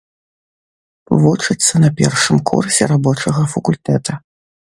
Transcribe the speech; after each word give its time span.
Вучыцца 1.23 1.73
на 1.83 1.89
першым 1.99 2.37
курсе 2.51 2.83
рабочага 2.93 3.41
факультэта. 3.53 4.11